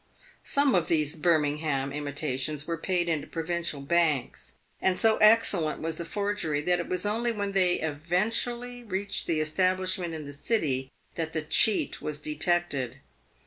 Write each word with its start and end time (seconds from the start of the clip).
Some 0.41 0.73
of 0.73 0.87
these 0.87 1.15
Birmingham 1.15 1.91
imitations 1.93 2.65
were 2.65 2.75
paid 2.75 3.07
into 3.07 3.27
provincial 3.27 3.81
banks, 3.81 4.55
and 4.81 4.97
so 4.97 5.17
excellent 5.17 5.79
was 5.79 5.97
the 5.97 6.05
forgery, 6.05 6.59
that 6.61 6.79
it 6.79 6.89
was 6.89 7.05
only 7.05 7.31
when 7.31 7.51
they 7.51 7.75
eventually 7.75 8.83
reached 8.83 9.27
the 9.27 9.39
establishment 9.39 10.15
in 10.15 10.25
the 10.25 10.33
City 10.33 10.89
that 11.13 11.33
the 11.33 11.43
cheat 11.43 12.01
was 12.01 12.17
detected. 12.17 12.99